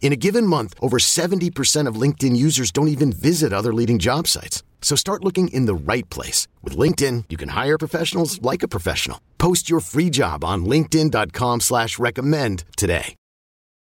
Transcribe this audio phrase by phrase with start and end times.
[0.00, 4.26] In a given month, over 70% of LinkedIn users don't even visit other leading job
[4.26, 4.62] sites.
[4.80, 6.48] So start looking in the right place.
[6.62, 9.20] With LinkedIn, you can hire professionals like a professional.
[9.36, 13.14] Post your free job on linkedin.com slash recommend today.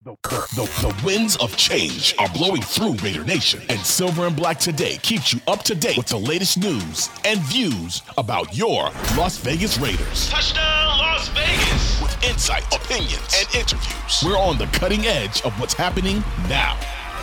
[0.04, 0.16] The,
[0.56, 4.96] the, the winds of change are blowing through Raider Nation, and Silver and Black Today
[5.02, 9.78] keeps you up to date with the latest news and views about your Las Vegas
[9.78, 10.28] Raiders.
[10.28, 11.91] Touchdown, Las Vegas!
[12.22, 14.22] With insight, opinions, and interviews.
[14.24, 16.78] We're on the cutting edge of what's happening now.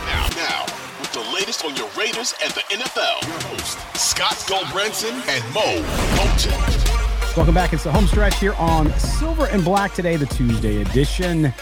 [0.06, 0.64] Now, now,
[0.98, 3.26] with the latest on your Raiders and the NFL.
[3.28, 5.82] Your host, Scott Gulbransen and Moe
[6.16, 7.36] Moton.
[7.36, 7.72] Welcome back.
[7.72, 11.52] It's the home stretch here on Silver and Black today, the Tuesday edition,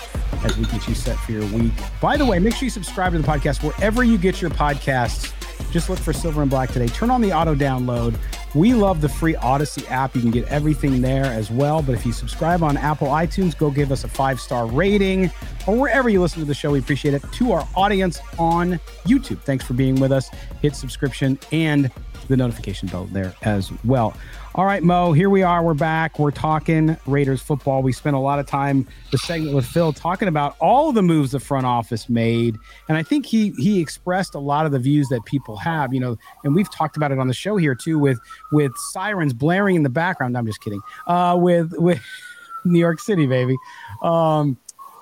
[0.44, 1.72] as we get you set for your week.
[2.00, 5.32] By the way, make sure you subscribe to the podcast wherever you get your podcasts.
[5.70, 6.88] Just look for Silver and Black today.
[6.88, 8.16] Turn on the auto download.
[8.54, 10.14] We love the free Audacy app.
[10.14, 11.82] You can get everything there as well.
[11.82, 15.30] But if you subscribe on Apple iTunes, go give us a five star rating
[15.66, 16.70] or wherever you listen to the show.
[16.70, 17.22] We appreciate it.
[17.32, 20.30] To our audience on YouTube, thanks for being with us.
[20.62, 21.90] Hit subscription and
[22.26, 24.14] the notification bell there as well.
[24.54, 25.62] All right, Moe, here we are.
[25.62, 26.18] We're back.
[26.18, 27.80] We're talking Raiders football.
[27.82, 31.30] We spent a lot of time the segment with Phil talking about all the moves
[31.30, 32.56] the front office made,
[32.88, 35.94] and I think he he expressed a lot of the views that people have.
[35.94, 38.18] You know, and we've talked about it on the show here too, with
[38.50, 40.32] with sirens blaring in the background.
[40.32, 40.80] No, I'm just kidding.
[41.06, 42.00] Uh, with with
[42.64, 43.56] New York City, baby.
[44.02, 44.58] Um,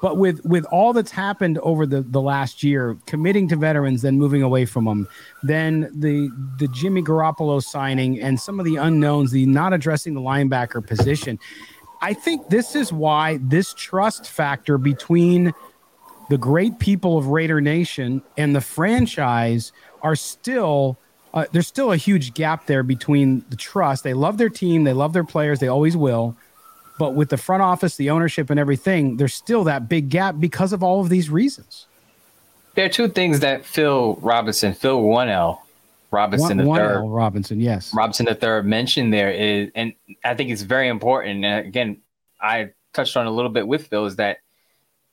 [0.06, 4.16] but with with all that's happened over the the last year, committing to veterans, then
[4.16, 5.08] moving away from them,
[5.42, 6.30] then the
[6.60, 11.40] the Jimmy Garoppolo signing and some of the unknowns, the not addressing the linebacker position.
[12.00, 15.52] I think this is why this trust factor between
[16.30, 21.00] the great people of Raider Nation and the franchise are still
[21.34, 24.04] uh, there's still a huge gap there between the trust.
[24.04, 26.36] They love their team, they love their players, they always will
[26.98, 30.72] but with the front office, the ownership, and everything, there's still that big gap because
[30.72, 31.86] of all of these reasons.
[32.74, 35.62] There are two things that Phil Robinson, Phil one L
[36.10, 40.50] Robinson one, the third, Robinson, yes, Robinson the third mentioned there is, and I think
[40.50, 41.44] it's very important.
[41.44, 41.98] And again,
[42.40, 44.38] I touched on a little bit with Phil is that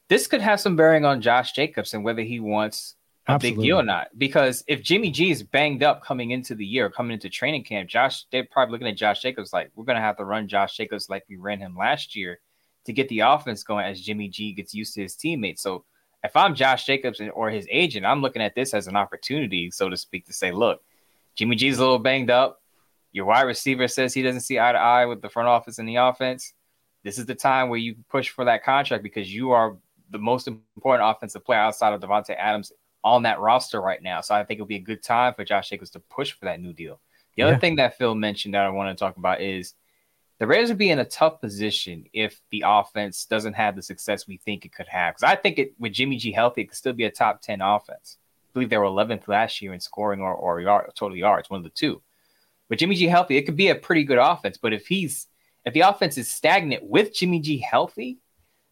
[0.09, 2.95] this could have some bearing on Josh Jacobs and whether he wants
[3.27, 3.61] a Absolutely.
[3.61, 4.07] big deal or not.
[4.17, 7.89] Because if Jimmy G is banged up coming into the year, coming into training camp,
[7.89, 10.75] Josh, they're probably looking at Josh Jacobs like, we're going to have to run Josh
[10.75, 12.39] Jacobs like we ran him last year
[12.85, 15.61] to get the offense going as Jimmy G gets used to his teammates.
[15.61, 15.85] So
[16.23, 19.89] if I'm Josh Jacobs or his agent, I'm looking at this as an opportunity, so
[19.89, 20.81] to speak, to say, look,
[21.35, 22.61] Jimmy G's a little banged up.
[23.13, 25.87] Your wide receiver says he doesn't see eye to eye with the front office and
[25.87, 26.53] the offense.
[27.03, 29.77] This is the time where you push for that contract because you are
[30.09, 32.71] the most important offensive player outside of Davante Adams
[33.03, 34.21] on that roster right now.
[34.21, 36.61] So I think it'll be a good time for Josh Jacobs to push for that
[36.61, 36.99] new deal.
[37.35, 39.73] The other thing that Phil mentioned that I want to talk about is
[40.39, 44.27] the Raiders would be in a tough position if the offense doesn't have the success
[44.27, 45.15] we think it could have.
[45.15, 47.61] Because I think it with Jimmy G healthy, it could still be a top 10
[47.61, 48.17] offense.
[48.19, 51.59] I believe they were 11th last year in scoring or, or yard, total yards, one
[51.59, 52.01] of the two.
[52.69, 54.57] But Jimmy G healthy, it could be a pretty good offense.
[54.57, 55.27] But if he's
[55.65, 58.19] if the offense is stagnant with Jimmy G healthy,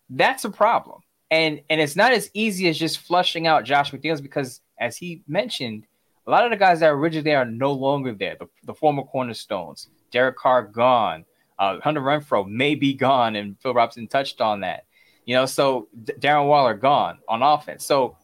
[0.09, 1.01] that's a problem.
[1.31, 5.23] And and it's not as easy as just flushing out Josh McDaniels because, as he
[5.27, 5.87] mentioned,
[6.27, 8.35] a lot of the guys that are originally there are no longer there.
[8.37, 11.25] The, the former cornerstones, Derek Carr gone,
[11.57, 14.85] uh, Hunter Renfrow may be gone, and Phil Robinson touched on that.
[15.25, 17.85] You know, so D- Darren Waller gone on offense.
[17.85, 18.17] So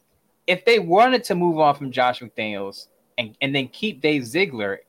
[0.45, 2.87] if they wanted to move on from Josh McDaniels
[3.17, 4.81] and, and then keep Dave Ziegler,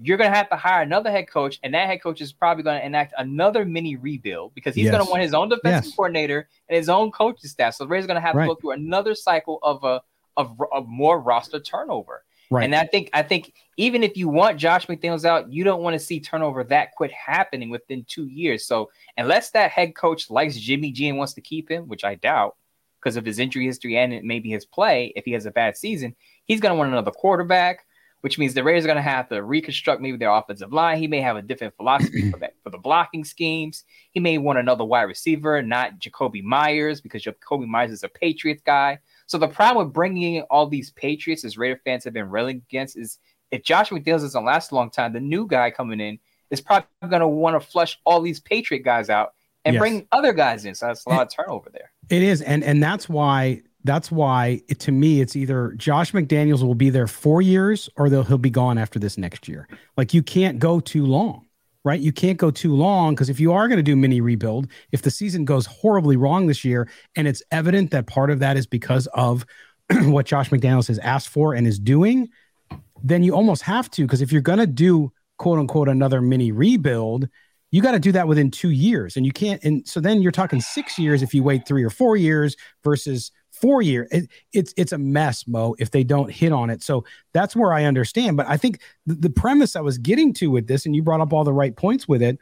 [0.00, 2.62] you're going to have to hire another head coach, and that head coach is probably
[2.62, 4.92] going to enact another mini rebuild because he's yes.
[4.92, 5.94] going to want his own defensive yes.
[5.94, 7.74] coordinator and his own coaching staff.
[7.74, 8.44] So the Raiders going to have right.
[8.44, 10.02] to go through another cycle of a
[10.36, 12.24] of, of more roster turnover.
[12.50, 12.64] Right.
[12.64, 15.94] And I think I think even if you want Josh McDaniels out, you don't want
[15.94, 18.66] to see turnover that quit happening within two years.
[18.66, 22.14] So unless that head coach likes Jimmy G and wants to keep him, which I
[22.14, 22.56] doubt
[23.00, 26.14] because of his injury history and maybe his play, if he has a bad season,
[26.44, 27.86] he's going to want another quarterback
[28.22, 30.98] which means the Raiders are going to have to reconstruct maybe their offensive line.
[30.98, 33.84] He may have a different philosophy for that for the blocking schemes.
[34.12, 38.62] He may want another wide receiver, not Jakobi Myers, because Jakobi Myers is a Patriots
[38.64, 39.00] guy.
[39.26, 42.62] So the problem with bringing in all these Patriots, as Raider fans have been railing
[42.68, 43.18] against, is
[43.50, 46.18] if Josh McDaniels doesn't last a long time, the new guy coming in
[46.50, 49.34] is probably going to want to flush all these Patriot guys out
[49.64, 49.80] and yes.
[49.80, 50.74] bring other guys in.
[50.74, 51.90] So that's a lot of turnover there.
[52.08, 56.62] It is, and and that's why that's why it, to me it's either Josh McDaniels
[56.62, 59.68] will be there four years or he'll be gone after this next year.
[59.96, 61.46] Like you can't go too long,
[61.84, 62.00] right?
[62.00, 65.02] You can't go too long because if you are going to do mini rebuild, if
[65.02, 68.66] the season goes horribly wrong this year, and it's evident that part of that is
[68.66, 69.44] because of
[70.02, 72.28] what Josh McDaniels has asked for and is doing,
[73.02, 76.52] then you almost have to because if you're going to do quote unquote another mini
[76.52, 77.28] rebuild,
[77.72, 79.62] you got to do that within two years, and you can't.
[79.64, 82.54] And so then you're talking six years if you wait three or four years
[82.84, 83.32] versus
[83.62, 87.04] four year it, it's it's a mess mo if they don't hit on it so
[87.32, 90.66] that's where i understand but i think the, the premise i was getting to with
[90.66, 92.38] this and you brought up all the right points with it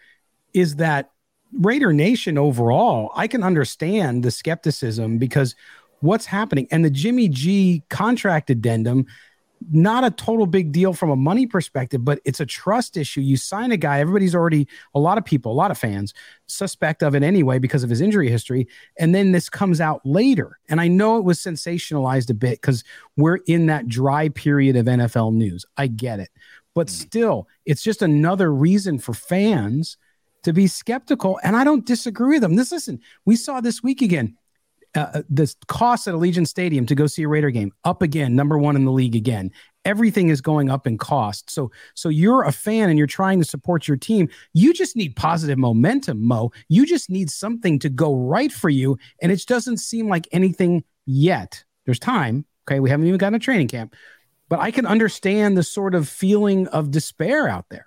[0.54, 1.10] is that
[1.52, 5.54] raider nation overall i can understand the skepticism because
[5.98, 9.04] what's happening and the jimmy g contract addendum
[9.70, 13.20] not a total big deal from a money perspective, but it's a trust issue.
[13.20, 16.14] You sign a guy, everybody's already, a lot of people, a lot of fans
[16.46, 18.66] suspect of it anyway because of his injury history.
[18.98, 20.58] And then this comes out later.
[20.68, 22.84] And I know it was sensationalized a bit because
[23.16, 25.66] we're in that dry period of NFL news.
[25.76, 26.30] I get it.
[26.74, 26.90] But mm.
[26.90, 29.98] still, it's just another reason for fans
[30.42, 31.38] to be skeptical.
[31.42, 32.56] And I don't disagree with them.
[32.56, 34.36] This, listen, we saw this week again
[34.94, 38.58] uh, the cost at Allegiant Stadium to go see a Raider game up again, number
[38.58, 39.50] one in the league again.
[39.84, 41.50] Everything is going up in cost.
[41.50, 44.28] So, so you're a fan and you're trying to support your team.
[44.52, 46.52] You just need positive momentum, Moe.
[46.68, 50.84] You just need something to go right for you, and it doesn't seem like anything
[51.06, 51.64] yet.
[51.86, 52.44] There's time.
[52.68, 53.94] Okay, we haven't even gotten a training camp,
[54.48, 57.86] but I can understand the sort of feeling of despair out there.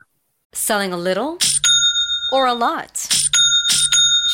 [0.54, 1.38] Selling a little
[2.32, 3.23] or a lot.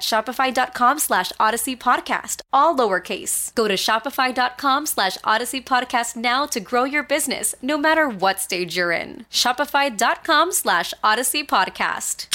[0.00, 3.54] shopify.com slash audacy podcast, all lowercase.
[3.54, 8.76] Go to shopify.com slash audacy podcast now to grow your business, no matter what stage
[8.76, 9.26] you're in.
[9.30, 12.26] Shopify.com slash audacy podcast.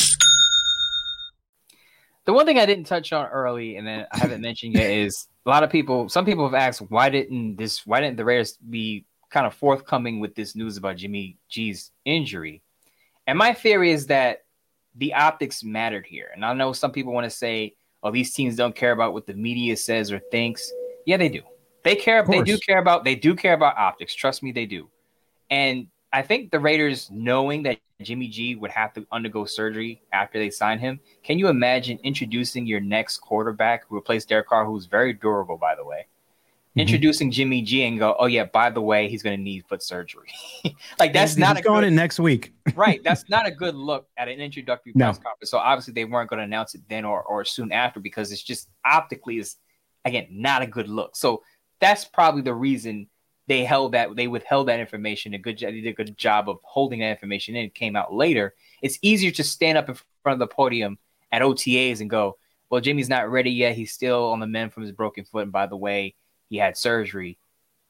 [2.26, 5.28] The one thing I didn't touch on early and then I haven't mentioned yet is
[5.46, 8.58] a lot of people, some people have asked, why didn't this, why didn't the Raiders
[8.58, 12.64] be kind of forthcoming with this news about Jimmy G's injury?
[13.28, 14.45] And my theory is that
[14.98, 16.30] the optics mattered here.
[16.34, 19.26] And I know some people want to say, "Oh, these teams don't care about what
[19.26, 20.72] the media says or thinks."
[21.06, 21.42] Yeah, they do.
[21.84, 22.24] They care.
[22.26, 23.04] They do care about.
[23.04, 24.16] They do care about optics.
[24.16, 24.90] Trust me, they do.
[25.50, 30.40] And I think the Raiders, knowing that Jimmy G would have to undergo surgery after
[30.40, 34.86] they sign him, can you imagine introducing your next quarterback who replaced Derek Carr, who's
[34.86, 36.08] very durable, by the way,
[36.76, 36.82] mm-hmm.
[36.82, 39.82] introducing Jimmy G and go, oh yeah, by the way, he's going to need foot
[39.82, 40.30] surgery.
[41.00, 42.54] like that's he's, not he's going good, in next week.
[42.76, 43.02] right.
[43.04, 45.06] That's not a good look at an introductory no.
[45.06, 45.50] press conference.
[45.50, 48.44] So obviously they weren't going to announce it then or or soon after because it's
[48.44, 49.56] just optically is
[50.04, 51.16] again not a good look.
[51.16, 51.44] So
[51.80, 53.08] that's probably the reason
[53.48, 55.34] they held that they withheld that information.
[55.34, 57.66] A good they did a good job of holding that information in.
[57.66, 58.54] It came out later.
[58.82, 60.98] It's easier to stand up in front of the podium
[61.32, 62.38] at OTAs and go,
[62.70, 63.76] "Well, Jimmy's not ready yet.
[63.76, 66.16] He's still on the mend from his broken foot." And by the way,
[66.50, 67.38] he had surgery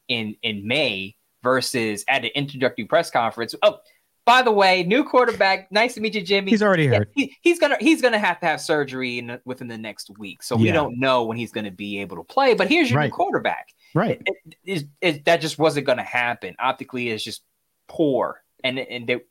[0.08, 3.56] in in May versus at an introductory press conference.
[3.62, 3.80] Oh,
[4.26, 5.72] by the way, new quarterback.
[5.72, 6.50] Nice to meet you, Jimmy.
[6.50, 7.08] He's already here.
[7.14, 10.58] He, he's gonna he's gonna have to have surgery in, within the next week, so
[10.58, 10.64] yeah.
[10.64, 12.56] we don't know when he's gonna be able to play.
[12.56, 13.06] But here's your right.
[13.06, 13.70] new quarterback.
[13.94, 14.22] Right.
[14.26, 16.56] It, it, it, that just wasn't gonna happen.
[16.58, 17.44] Optically, it's just
[17.88, 19.22] poor, and and the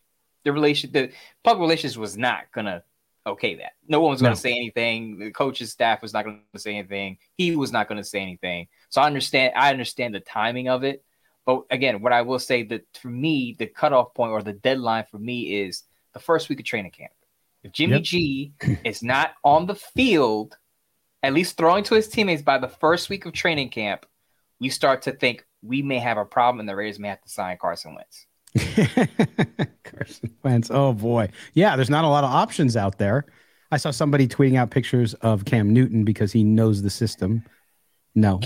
[0.45, 1.11] the relation the
[1.43, 2.85] public relations was not gonna
[3.27, 3.73] okay that.
[3.89, 5.19] No one was going to say anything.
[5.19, 7.19] The coach's staff was not going to say anything.
[7.37, 8.69] He was not going to say anything.
[8.91, 9.55] So I understand.
[9.57, 11.05] I understand the timing of it.
[11.47, 15.05] But again, what I will say that for me, the cutoff point or the deadline
[15.11, 17.13] for me is the first week of training camp.
[17.63, 18.03] If Jimmy yep.
[18.03, 18.53] G
[18.85, 20.57] is not on the field,
[21.23, 24.07] at least throwing to his teammates by the first week of training camp,
[24.61, 27.29] we start to think we may have a problem and the Raiders may have to
[27.29, 28.27] sign Carson Wentz.
[29.85, 30.71] Carson Wentz.
[30.71, 31.29] Oh boy.
[31.55, 33.27] Yeah, there's not a lot of options out there.
[33.71, 37.45] I saw somebody tweeting out pictures of Cam Newton because he knows the system.
[38.15, 38.41] No.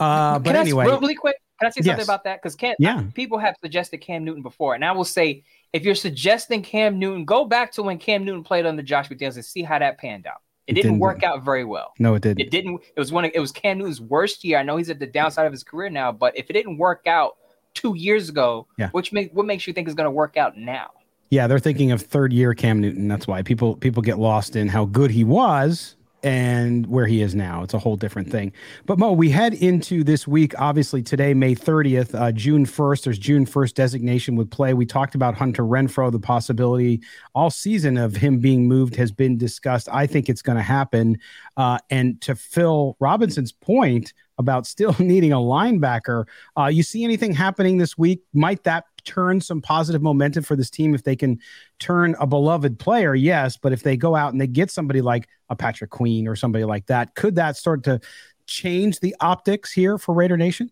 [0.00, 2.06] Uh, but anyway, really quick, can I say something yes.
[2.06, 2.42] about that?
[2.42, 3.04] Because Cam, yeah.
[3.14, 7.24] people have suggested Cam Newton before, and I will say, if you're suggesting Cam Newton,
[7.24, 10.26] go back to when Cam Newton played under Josh McDaniels and see how that panned
[10.26, 10.38] out.
[10.66, 11.92] It, it didn't, didn't, work out very well.
[12.00, 12.40] No, it didn't.
[12.40, 12.80] It didn't.
[12.96, 13.24] It was one.
[13.24, 14.58] Of, it was Cam Newton's worst year.
[14.58, 17.06] I know he's at the downside of his career now, but if it didn't work
[17.06, 17.36] out
[17.74, 18.90] two years ago, yeah.
[18.90, 20.90] which make what makes you think is going to work out now?
[21.30, 23.08] Yeah, they're thinking of third year Cam Newton.
[23.08, 27.34] That's why people people get lost in how good he was and where he is
[27.34, 27.62] now.
[27.62, 28.52] It's a whole different thing.
[28.86, 30.58] But Moe, we head into this week.
[30.58, 33.04] Obviously, today, May 30th, uh, June 1st.
[33.04, 34.74] There's June 1st designation with play.
[34.74, 36.12] We talked about Hunter Renfrow.
[36.12, 37.02] The possibility
[37.34, 39.88] all season of him being moved has been discussed.
[39.90, 41.18] I think it's going to happen.
[41.56, 46.26] Uh, and to Phil Robinson's point about still needing a linebacker,
[46.56, 48.22] uh, you see anything happening this week?
[48.32, 51.38] Might that turn some positive momentum for this team if they can
[51.78, 53.56] turn a beloved player, yes.
[53.56, 56.64] But if they go out and they get somebody like a Patrick Queen or somebody
[56.64, 58.00] like that, could that start to
[58.46, 60.70] change the optics here for Raider Nation?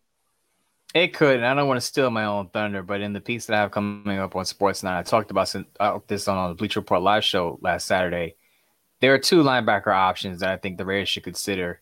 [0.94, 1.36] It could.
[1.36, 3.60] And I don't want to steal my own thunder, but in the piece that I
[3.60, 7.02] have coming up on Sports Sportsnet, I talked about uh, this on the Bleacher Report
[7.02, 8.34] live show last Saturday.
[9.00, 11.80] There are two linebacker options that I think the Raiders should consider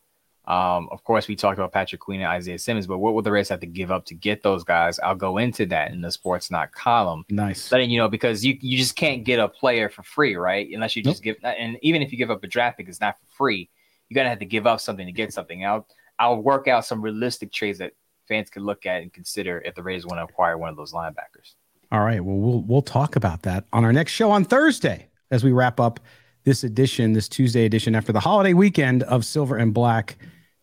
[0.49, 3.31] um, of course, we talked about Patrick Queen and Isaiah Simmons, but what would the
[3.31, 4.99] Rays have to give up to get those guys?
[5.01, 7.25] I'll go into that in the Sports Not column.
[7.29, 7.71] Nice.
[7.71, 10.67] Letting you know, because you, you just can't get a player for free, right?
[10.73, 11.37] Unless you just nope.
[11.43, 13.69] give, and even if you give up a draft pick, it's not for free.
[14.09, 15.67] You got to have to give up something to get something.
[15.67, 15.87] I'll,
[16.19, 17.93] I'll work out some realistic trades that
[18.27, 20.95] fans could look at and consider if the Rays want to acquire one of those
[20.95, 21.57] linebackers.
[21.93, 22.25] All right.
[22.25, 25.79] Well, we'll, we'll talk about that on our next show on Thursday as we wrap
[25.79, 26.01] up
[26.45, 30.17] this edition, this Tuesday edition after the holiday weekend of Silver and Black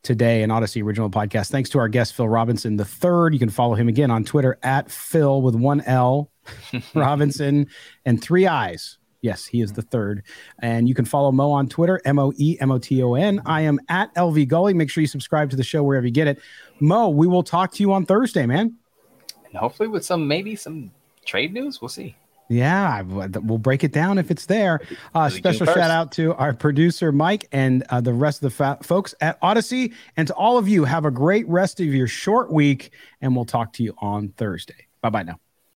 [0.05, 1.49] today, an Audacy original podcast.
[1.49, 3.33] Thanks to our guest, Phil Robinson the third.
[3.33, 6.31] You can follow him again on Twitter at Phil with one L
[6.93, 7.67] Robinson
[8.05, 8.97] and three eyes.
[9.21, 10.23] Yes, he is the third.
[10.59, 13.41] And you can follow Moe on Twitter, M O E M O T O N.
[13.45, 14.73] I am at LV Gully.
[14.75, 16.39] Make sure you subscribe to the show wherever you get it.
[16.79, 18.75] Moe, we will talk to you on Thursday, man.
[19.45, 20.91] And hopefully with some, maybe some
[21.25, 21.81] trade news.
[21.81, 22.15] We'll see.
[22.49, 24.79] Yeah, we'll break it down if it's there.
[25.13, 28.77] Uh, special shout out to our producer, Mike, and uh, the rest of the fa-
[28.83, 29.93] folks at Audacy.
[30.15, 33.45] And to all of you, have a great rest of your short week, and we'll
[33.45, 34.87] talk to you on Thursday.
[35.01, 35.44] Bye bye now.